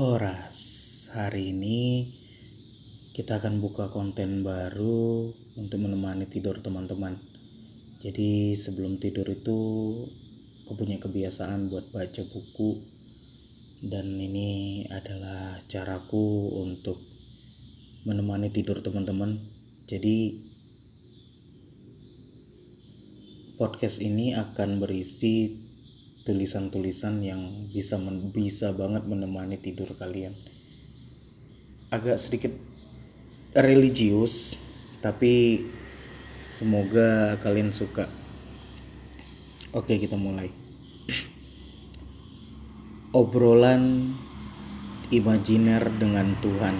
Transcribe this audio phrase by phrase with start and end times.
[0.00, 0.56] Horas,
[1.12, 2.08] hari ini
[3.12, 5.28] kita akan buka konten baru
[5.60, 7.20] untuk menemani tidur teman-teman.
[8.00, 9.60] Jadi sebelum tidur itu
[10.64, 12.80] aku punya kebiasaan buat baca buku
[13.92, 16.96] dan ini adalah caraku untuk
[18.08, 19.36] menemani tidur teman-teman.
[19.84, 20.40] Jadi
[23.60, 25.68] podcast ini akan berisi
[26.24, 30.36] tulisan-tulisan yang bisa men, bisa banget menemani tidur kalian.
[31.88, 32.52] Agak sedikit
[33.56, 34.54] religius,
[35.00, 35.64] tapi
[36.44, 38.06] semoga kalian suka.
[39.72, 40.52] Oke, kita mulai.
[43.10, 44.14] Obrolan
[45.10, 46.76] imajiner dengan Tuhan.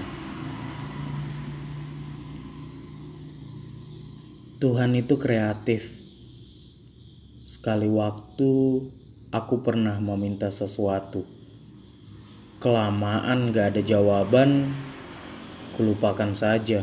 [4.61, 5.89] Tuhan itu kreatif.
[7.49, 8.53] Sekali waktu
[9.31, 11.23] aku pernah meminta sesuatu.
[12.59, 14.75] Kelamaan gak ada jawaban,
[15.79, 16.83] kulupakan saja.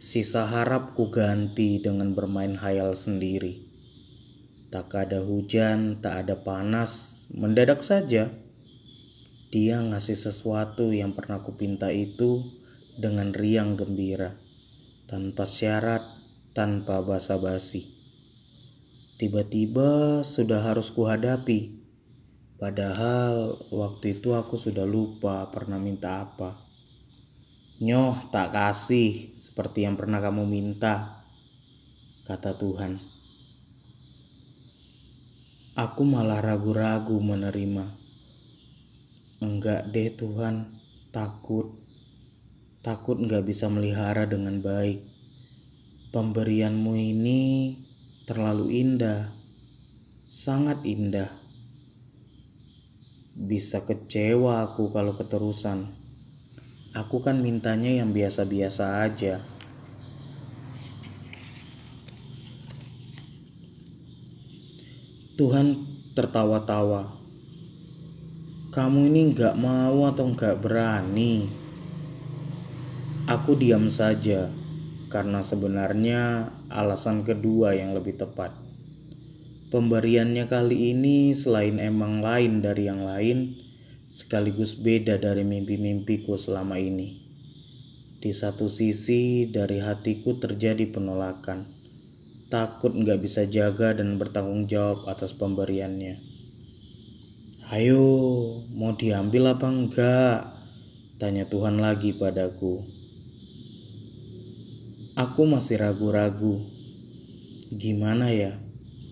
[0.00, 3.60] Sisa harap ku ganti dengan bermain hayal sendiri.
[4.72, 8.32] Tak ada hujan, tak ada panas, mendadak saja.
[9.52, 12.40] Dia ngasih sesuatu yang pernah kupinta itu
[12.96, 14.32] dengan riang gembira,
[15.04, 16.06] tanpa syarat,
[16.56, 17.99] tanpa basa-basi.
[19.20, 21.76] Tiba-tiba sudah harus kuhadapi.
[22.56, 26.56] Padahal waktu itu aku sudah lupa pernah minta apa.
[27.84, 31.20] Nyoh tak kasih seperti yang pernah kamu minta,
[32.24, 32.96] kata Tuhan.
[35.76, 37.92] Aku malah ragu-ragu menerima.
[39.44, 40.80] Enggak deh Tuhan,
[41.12, 41.76] takut.
[42.80, 45.04] Takut enggak bisa melihara dengan baik.
[46.08, 47.40] Pemberianmu ini
[48.30, 49.26] terlalu indah,
[50.30, 51.34] sangat indah.
[53.34, 55.90] Bisa kecewa aku kalau keterusan.
[56.94, 59.42] Aku kan mintanya yang biasa-biasa aja.
[65.34, 65.82] Tuhan
[66.14, 67.10] tertawa-tawa.
[68.70, 71.50] Kamu ini nggak mau atau nggak berani?
[73.26, 74.59] Aku diam saja
[75.10, 78.54] karena sebenarnya alasan kedua yang lebih tepat.
[79.74, 83.54] Pemberiannya kali ini selain emang lain dari yang lain,
[84.06, 87.26] sekaligus beda dari mimpi-mimpiku selama ini.
[88.22, 91.66] Di satu sisi dari hatiku terjadi penolakan,
[92.50, 96.18] takut nggak bisa jaga dan bertanggung jawab atas pemberiannya.
[97.70, 98.02] Ayo,
[98.74, 100.38] mau diambil apa enggak?
[101.22, 102.99] Tanya Tuhan lagi padaku.
[105.20, 106.64] Aku masih ragu-ragu.
[107.68, 108.56] Gimana ya?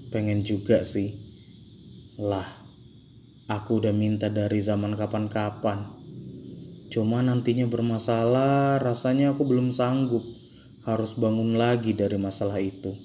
[0.09, 1.13] Pengen juga sih.
[2.17, 2.49] Lah,
[3.45, 5.85] aku udah minta dari zaman kapan-kapan.
[6.89, 10.25] Cuma nantinya bermasalah, rasanya aku belum sanggup.
[10.89, 12.97] Harus bangun lagi dari masalah itu.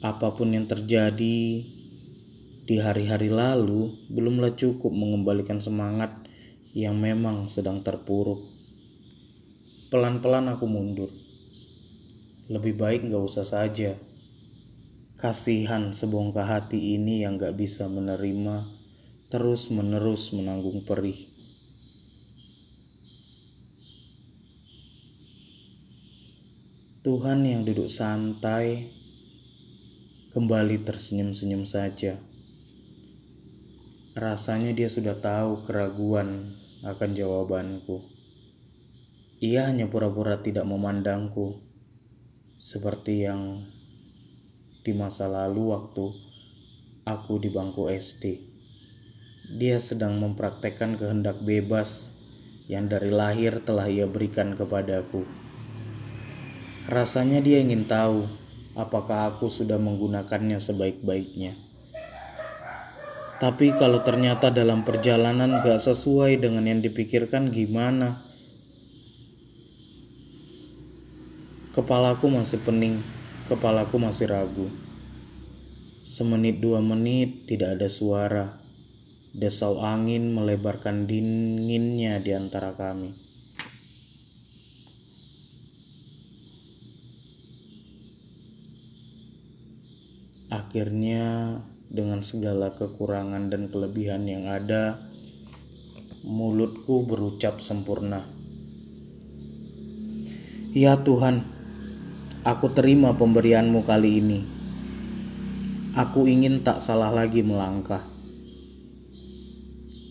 [0.00, 1.68] Apa pun yang terjadi
[2.64, 6.16] di hari-hari lalu, belumlah cukup mengembalikan semangat
[6.72, 8.40] yang memang sedang terpuruk.
[9.92, 11.25] Pelan-pelan aku mundur
[12.46, 13.98] lebih baik gak usah saja.
[15.18, 18.70] Kasihan sebongkah hati ini yang gak bisa menerima
[19.26, 21.26] terus menerus menanggung perih.
[27.02, 28.90] Tuhan yang duduk santai
[30.30, 32.18] kembali tersenyum-senyum saja.
[34.14, 36.54] Rasanya dia sudah tahu keraguan
[36.86, 38.06] akan jawabanku.
[39.42, 41.65] Ia hanya pura-pura tidak memandangku
[42.56, 43.64] seperti yang
[44.82, 46.06] di masa lalu waktu
[47.06, 48.42] aku di bangku SD.
[49.56, 52.10] Dia sedang mempraktekkan kehendak bebas
[52.66, 55.22] yang dari lahir telah ia berikan kepadaku.
[56.90, 58.26] Rasanya dia ingin tahu
[58.74, 61.54] apakah aku sudah menggunakannya sebaik-baiknya.
[63.36, 68.25] Tapi kalau ternyata dalam perjalanan gak sesuai dengan yang dipikirkan gimana?
[71.76, 73.04] Kepalaku masih pening,
[73.52, 74.72] kepalaku masih ragu.
[76.08, 78.56] Semenit dua menit tidak ada suara.
[79.36, 83.12] Desau angin melebarkan dinginnya di antara kami.
[90.48, 91.60] Akhirnya,
[91.92, 95.04] dengan segala kekurangan dan kelebihan yang ada,
[96.24, 98.24] mulutku berucap sempurna.
[100.72, 101.55] Ya Tuhan,
[102.46, 104.40] Aku terima pemberianmu kali ini.
[105.98, 108.06] Aku ingin tak salah lagi melangkah.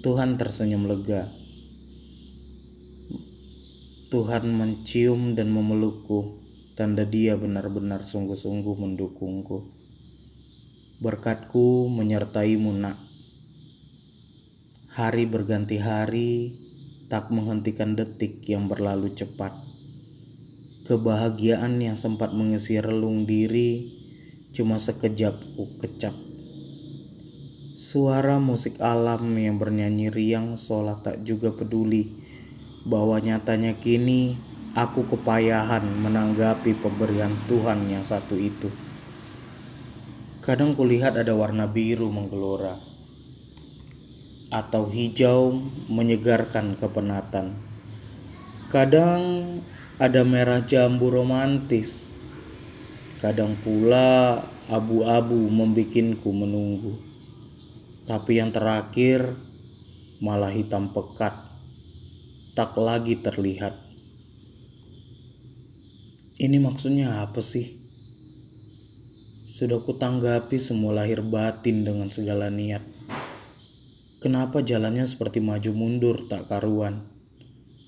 [0.03, 1.31] Tuhan tersenyum lega.
[4.11, 6.43] Tuhan mencium dan memelukku,
[6.75, 9.71] tanda dia benar-benar sungguh-sungguh mendukungku.
[10.99, 12.99] Berkatku menyertaimu nak.
[14.91, 16.51] Hari berganti hari,
[17.07, 19.64] tak menghentikan detik yang berlalu cepat.
[20.85, 23.89] Kebahagiaan yang sempat mengisi relung diri,
[24.53, 26.13] cuma sekejap ku kecap.
[27.73, 32.13] Suara musik alam yang bernyanyi riang seolah tak juga peduli
[32.85, 34.37] bahwa nyatanya kini
[34.77, 38.69] aku kepayahan menanggapi pemberian Tuhan yang satu itu.
[40.45, 42.77] Kadang kulihat ada warna biru menggelora
[44.53, 45.57] atau hijau
[45.89, 47.57] menyegarkan kepenatan.
[48.69, 49.21] Kadang
[49.95, 52.11] ada merah jambu romantis.
[53.23, 56.99] Kadang pula abu-abu membikinku menunggu.
[58.03, 59.33] Tapi yang terakhir
[60.19, 61.31] malah hitam pekat,
[62.53, 63.79] tak lagi terlihat.
[66.35, 67.79] Ini maksudnya apa sih?
[69.47, 72.83] Sudah kutanggapi semua lahir batin dengan segala niat.
[74.19, 77.14] Kenapa jalannya seperti maju mundur tak karuan?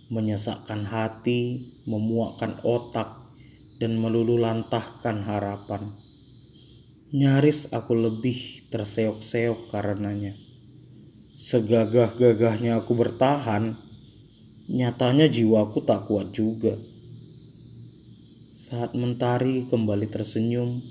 [0.08, 3.28] Menyesakkan hati, memuakkan otak,
[3.78, 5.94] dan melulu lantahkan harapan.
[7.14, 10.36] Nyaris aku lebih terseok-seok karenanya.
[11.38, 13.78] Segagah-gagahnya aku bertahan,
[14.68, 16.76] nyatanya jiwaku tak kuat juga.
[18.52, 20.84] Saat mentari kembali tersenyum,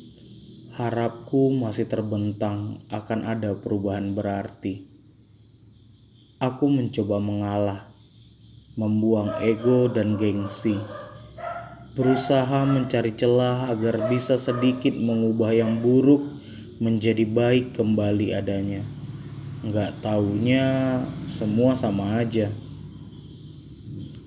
[0.76, 4.88] harapku masih terbentang akan ada perubahan berarti.
[6.40, 7.92] Aku mencoba mengalah,
[8.76, 10.76] membuang ego dan gengsi
[11.96, 16.28] berusaha mencari celah agar bisa sedikit mengubah yang buruk
[16.76, 18.84] menjadi baik kembali adanya.
[19.64, 22.52] Nggak taunya semua sama aja.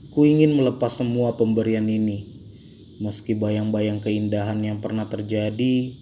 [0.09, 2.25] Ku ingin melepas semua pemberian ini,
[2.97, 5.93] meski bayang-bayang keindahan yang pernah terjadi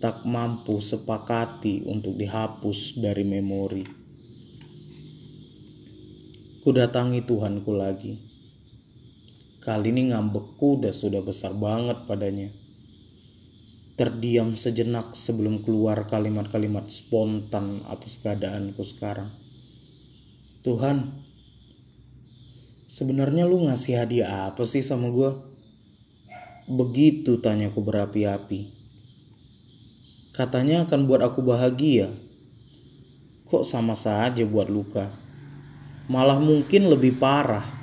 [0.00, 4.01] tak mampu sepakati untuk dihapus dari memori.
[6.62, 8.14] Ku datangi Tuhanku lagi
[9.58, 12.54] Kali ini ngambekku udah sudah besar banget padanya.
[13.98, 19.34] Terdiam sejenak sebelum keluar kalimat-kalimat spontan atas keadaanku sekarang.
[20.62, 21.10] Tuhan,
[22.86, 25.34] sebenarnya lu ngasih hadiah apa sih sama gue?
[26.70, 28.70] Begitu tanyaku berapi-api.
[30.30, 32.14] Katanya akan buat aku bahagia.
[33.50, 35.31] Kok sama saja buat luka?
[36.12, 37.82] Malah mungkin lebih parah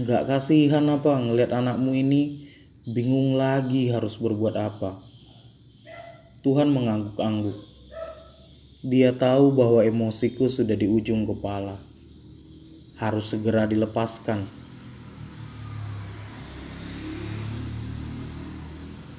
[0.00, 2.48] Nggak kasihan apa ngelihat anakmu ini
[2.88, 4.96] bingung lagi harus berbuat apa.
[6.40, 7.58] Tuhan mengangguk-angguk.
[8.80, 11.76] Dia tahu bahwa emosiku sudah di ujung kepala.
[12.96, 14.48] Harus segera dilepaskan.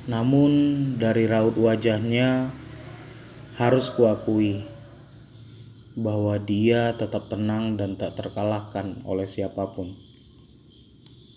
[0.10, 0.52] Namun
[0.98, 2.50] dari raut wajahnya
[3.60, 4.71] harus kuakui
[5.98, 9.92] bahwa dia tetap tenang dan tak terkalahkan oleh siapa pun.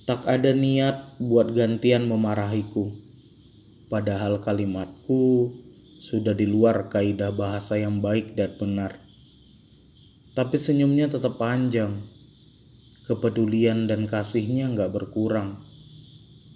[0.05, 2.93] Tak ada niat buat gantian memarahiku.
[3.89, 5.49] Padahal kalimatku
[6.05, 9.01] sudah di luar kaidah bahasa yang baik dan benar.
[10.37, 12.05] Tapi senyumnya tetap panjang.
[13.09, 15.65] Kepedulian dan kasihnya nggak berkurang.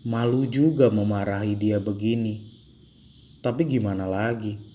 [0.04, 2.44] Malu juga memarahi dia begini.
[3.40, 4.67] Tapi gimana lagi?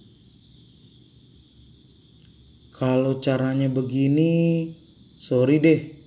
[2.73, 4.73] Kalau caranya begini,
[5.21, 6.03] sorry deh,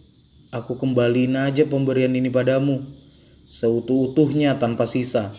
[0.54, 2.86] Aku kembaliin aja pemberian ini padamu,
[3.50, 5.34] seutuh-utuhnya tanpa sisa.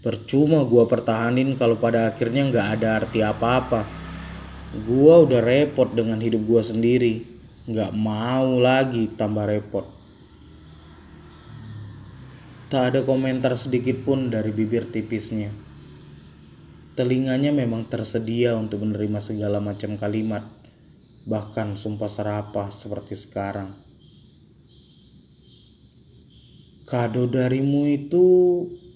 [0.00, 3.84] Percuma gua pertahanin kalau pada akhirnya nggak ada arti apa-apa.
[4.88, 7.28] Gua udah repot dengan hidup gua sendiri,
[7.68, 9.84] nggak mau lagi tambah repot.
[12.72, 15.65] Tak ada komentar sedikit pun dari bibir tipisnya.
[16.96, 20.48] Telinganya memang tersedia untuk menerima segala macam kalimat,
[21.28, 23.76] bahkan sumpah serapah seperti sekarang.
[26.88, 28.24] Kado darimu itu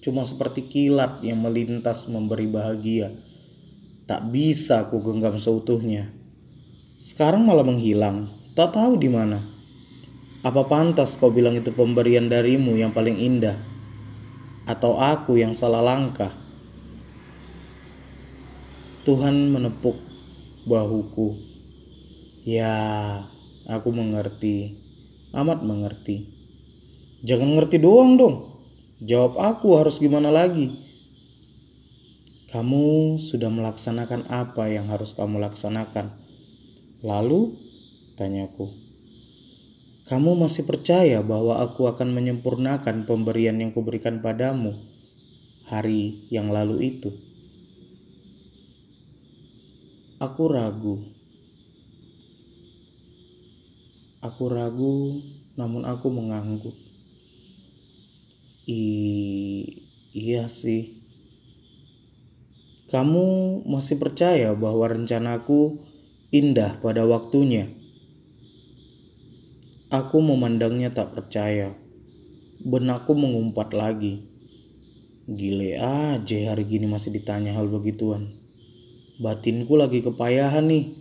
[0.01, 3.13] cuma seperti kilat yang melintas memberi bahagia.
[4.09, 6.09] Tak bisa ku genggam seutuhnya.
[6.97, 9.45] Sekarang malah menghilang, tak tahu di mana.
[10.41, 13.61] Apa pantas kau bilang itu pemberian darimu yang paling indah?
[14.65, 16.40] Atau aku yang salah langkah?
[19.01, 19.97] Tuhan menepuk
[20.69, 21.33] bahuku.
[22.45, 23.25] Ya,
[23.65, 24.77] aku mengerti,
[25.33, 26.29] amat mengerti.
[27.25, 28.35] Jangan ngerti doang dong.
[29.01, 30.69] Jawab aku harus gimana lagi.
[32.53, 36.13] Kamu sudah melaksanakan apa yang harus kamu laksanakan.
[37.01, 37.57] Lalu,
[38.21, 38.69] tanyaku.
[40.05, 44.77] Kamu masih percaya bahwa aku akan menyempurnakan pemberian yang kuberikan padamu
[45.65, 47.30] hari yang lalu itu?
[50.21, 51.01] Aku ragu.
[54.21, 55.17] Aku ragu,
[55.57, 56.77] namun aku mengangguk.
[58.69, 58.85] I
[60.13, 60.93] iya sih.
[62.93, 63.25] Kamu
[63.65, 65.81] masih percaya bahwa rencanaku
[66.29, 67.73] indah pada waktunya?
[69.89, 71.73] Aku memandangnya tak percaya.
[72.61, 74.21] Benakku mengumpat lagi.
[75.25, 78.40] Gile aja hari gini masih ditanya hal begituan
[79.21, 80.97] batinku lagi kepayahan nih.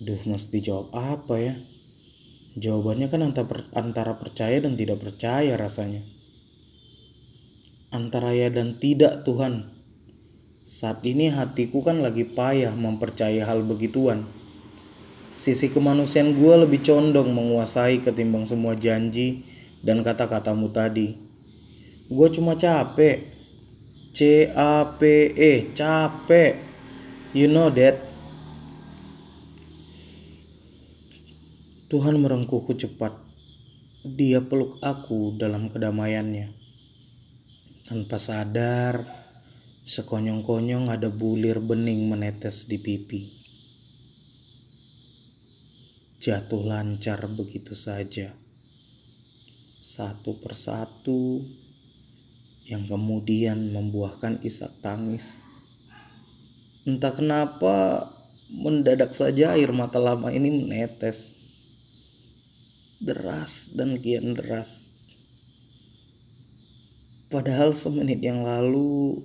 [0.00, 1.54] Duh, mesti jawab apa ya?
[2.56, 3.20] Jawabannya kan
[3.76, 6.00] antara percaya dan tidak percaya rasanya.
[7.92, 9.68] Antara ya dan tidak Tuhan.
[10.64, 14.24] Saat ini hatiku kan lagi payah mempercayai hal begituan.
[15.30, 19.44] Sisi kemanusiaan gue lebih condong menguasai ketimbang semua janji
[19.84, 21.14] dan kata-katamu tadi.
[22.08, 23.30] Gue cuma capek.
[24.10, 26.69] C-A-P-E, capek
[27.30, 27.94] You know that
[31.86, 33.14] Tuhan merengkuhku cepat.
[34.02, 36.50] Dia peluk aku dalam kedamaiannya.
[37.86, 39.06] Tanpa sadar,
[39.86, 43.30] sekonyong-konyong ada bulir bening menetes di pipi.
[46.18, 48.34] Jatuh lancar begitu saja.
[49.78, 51.46] Satu persatu
[52.66, 55.38] yang kemudian membuahkan isak tangis
[56.88, 58.08] Entah kenapa
[58.48, 61.36] mendadak saja air mata lama ini menetes.
[63.00, 64.88] Deras dan kian deras.
[67.30, 69.22] Padahal semenit yang lalu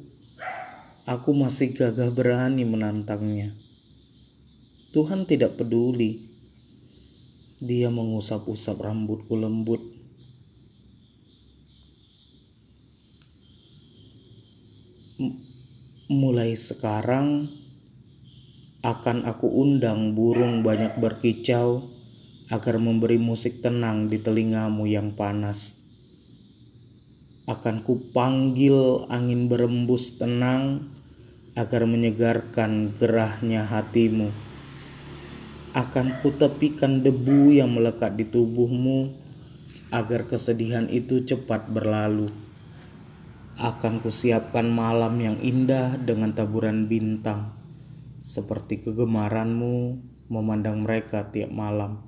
[1.10, 3.56] aku masih gagah berani menantangnya.
[4.94, 6.28] Tuhan tidak peduli.
[7.60, 9.82] Dia mengusap-usap rambutku lembut.
[16.16, 17.52] Mulai sekarang
[18.80, 21.92] akan aku undang burung banyak berkicau
[22.48, 25.76] agar memberi musik tenang di telingamu yang panas.
[27.52, 30.88] Akan kupanggil angin berembus tenang
[31.52, 34.32] agar menyegarkan gerahnya hatimu.
[35.76, 39.12] Akan kutepikan debu yang melekat di tubuhmu
[39.92, 42.32] agar kesedihan itu cepat berlalu
[43.56, 47.56] akan kusiapkan malam yang indah dengan taburan bintang,
[48.20, 49.96] seperti kegemaranmu
[50.28, 52.04] memandang mereka tiap malam,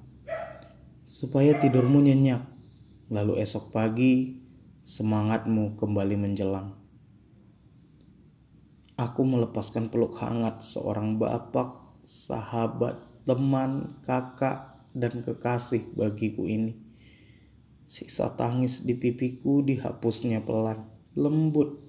[1.08, 2.44] supaya tidurmu nyenyak,
[3.08, 4.44] lalu esok pagi
[4.84, 6.76] semangatmu kembali menjelang.
[9.00, 11.72] Aku melepaskan peluk hangat seorang bapak,
[12.04, 16.76] sahabat, teman, kakak, dan kekasih bagiku ini.
[17.88, 21.82] Sisa tangis di pipiku dihapusnya pelan lembut,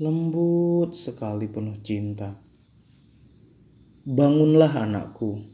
[0.00, 2.32] lembut sekali penuh cinta.
[4.08, 5.44] Bangunlah anakku,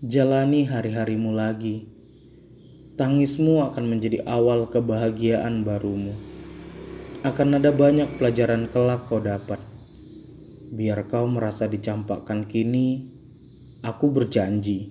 [0.00, 1.92] jalani hari-harimu lagi.
[2.96, 6.16] Tangismu akan menjadi awal kebahagiaan barumu.
[7.20, 9.60] Akan ada banyak pelajaran kelak kau dapat.
[10.72, 13.12] Biar kau merasa dicampakkan kini,
[13.84, 14.88] aku berjanji,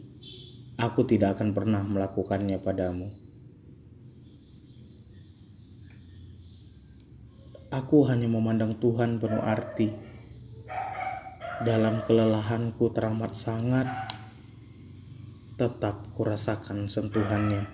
[0.78, 3.19] aku tidak akan pernah melakukannya padamu.
[7.70, 9.94] Aku hanya memandang Tuhan penuh arti.
[11.62, 13.86] Dalam kelelahanku teramat sangat,
[15.54, 17.70] tetap kurasakan sentuhannya.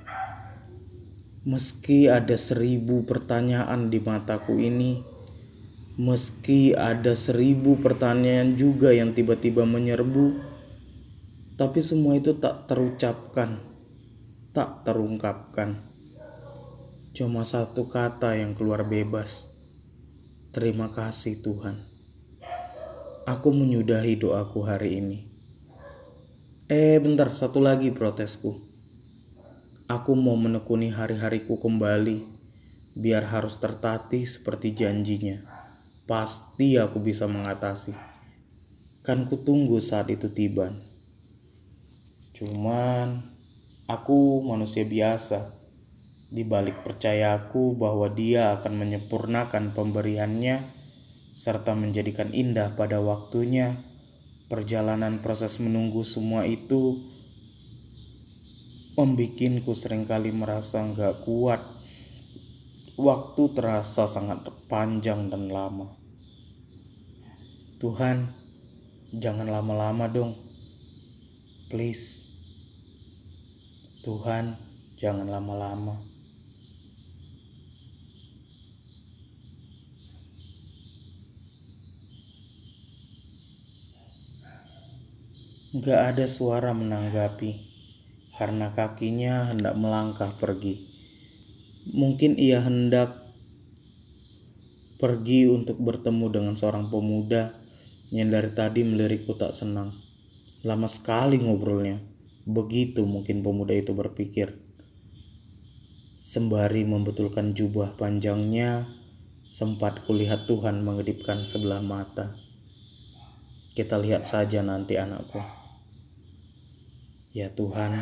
[1.47, 4.99] Meski ada seribu pertanyaan di mataku ini,
[5.95, 10.43] meski ada seribu pertanyaan juga yang tiba-tiba menyerbu,
[11.55, 13.63] tapi semua itu tak terucapkan,
[14.51, 15.87] tak terungkapkan.
[17.15, 19.54] Cuma satu kata yang keluar bebas
[20.55, 21.83] Terima kasih Tuhan.
[23.27, 25.27] Aku menyudahi doaku hari ini.
[26.71, 28.63] Eh bentar, satu lagi protesku.
[29.91, 32.23] Aku mau menekuni hari-hariku kembali,
[32.95, 35.43] biar harus tertatih seperti janjinya.
[36.07, 37.91] Pasti aku bisa mengatasi.
[39.03, 40.71] Kan ku tunggu saat itu tiba.
[42.31, 43.27] Cuman,
[43.91, 45.64] aku manusia biasa
[46.29, 50.73] di balik percayaku bahwa Dia akan menyempurnakan pemberiannya
[51.35, 53.77] serta menjadikan indah pada waktunya.
[54.45, 57.01] Perjalanan proses menunggu semua itu
[58.93, 61.61] membikinku sering kali merasa nggak kuat.
[62.95, 65.91] Waktu terasa sangat panjang dan lama.
[67.81, 68.31] Tuhan,
[69.11, 70.39] jangan lama-lama dong.
[71.67, 72.23] Please.
[74.05, 74.55] Tuhan,
[74.95, 75.99] Jangan lama-lama.
[85.75, 87.51] Gak ada suara menanggapi
[88.39, 90.87] karena kakinya hendak melangkah pergi.
[91.91, 93.11] Mungkin ia hendak
[94.95, 97.51] pergi untuk bertemu dengan seorang pemuda
[98.07, 99.99] yang dari tadi melirikku tak senang.
[100.63, 101.99] Lama sekali ngobrolnya.
[102.47, 104.55] Begitu mungkin pemuda itu berpikir.
[106.23, 108.87] Sembari membetulkan jubah panjangnya,
[109.51, 112.31] sempat kulihat Tuhan mengedipkan sebelah mata.
[113.75, 115.64] Kita lihat saja nanti anakku.
[117.35, 117.99] Ya Tuhan,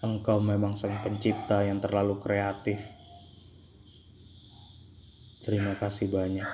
[0.00, 2.80] Engkau memang sang pencipta yang terlalu kreatif.
[5.44, 6.48] Terima kasih banyak.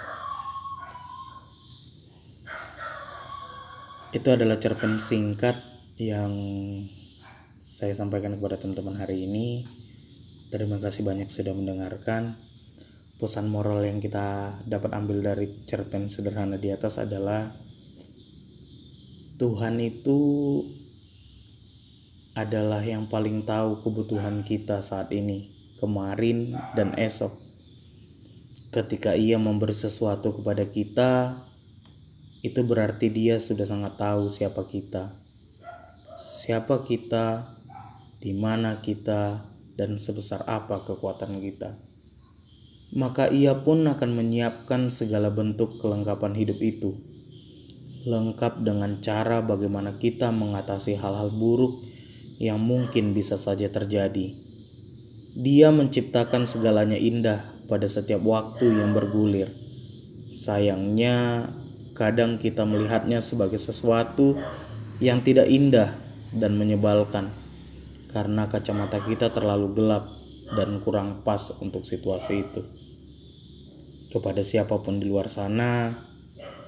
[4.11, 5.55] Itu adalah cerpen singkat
[5.95, 6.35] yang
[7.63, 9.63] saya sampaikan kepada teman-teman hari ini.
[10.51, 12.35] Terima kasih banyak sudah mendengarkan.
[13.23, 17.55] Pesan moral yang kita dapat ambil dari cerpen sederhana di atas adalah
[19.39, 20.19] Tuhan itu
[22.35, 27.51] adalah yang paling tahu kebutuhan kita saat ini, kemarin, dan esok
[28.71, 31.43] ketika ia memberi sesuatu kepada kita,
[32.41, 35.11] itu berarti dia sudah sangat tahu siapa kita.
[36.17, 37.51] Siapa kita,
[38.23, 39.43] di mana kita,
[39.75, 41.75] dan sebesar apa kekuatan kita.
[42.95, 46.95] Maka ia pun akan menyiapkan segala bentuk kelengkapan hidup itu.
[48.07, 51.90] Lengkap dengan cara bagaimana kita mengatasi hal-hal buruk
[52.41, 54.33] yang mungkin bisa saja terjadi.
[55.37, 59.53] Dia menciptakan segalanya indah pada setiap waktu yang bergulir.
[60.35, 61.47] Sayangnya,
[61.93, 64.41] kadang kita melihatnya sebagai sesuatu
[65.05, 66.01] yang tidak indah
[66.33, 67.29] dan menyebalkan
[68.09, 70.09] karena kacamata kita terlalu gelap
[70.57, 72.65] dan kurang pas untuk situasi itu.
[74.11, 75.95] Kepada siapa pun di luar sana,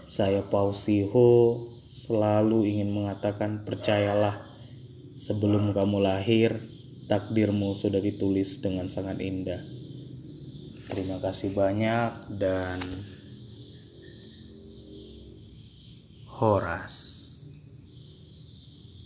[0.06, 4.51] saya Pausiho selalu ingin mengatakan percayalah
[5.16, 6.56] sebelum kamu lahir
[7.06, 9.62] takdirmu sudah ditulis dengan sangat indah.
[10.88, 12.80] Terima kasih banyak dan
[16.42, 17.21] Horas.